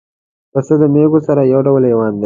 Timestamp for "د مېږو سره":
0.81-1.41